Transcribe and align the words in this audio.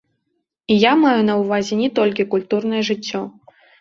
І 0.71 0.77
я 0.83 0.93
маю 1.01 1.21
на 1.29 1.35
ўвазе 1.41 1.77
не 1.83 1.91
толькі 1.99 2.25
культурнае 2.33 2.81
жыццё. 2.89 3.21